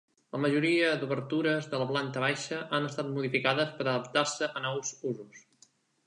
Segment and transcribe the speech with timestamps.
[0.35, 5.45] La majoria d’obertures de la planta baixa han estat modificades per adaptar-se a nous usos.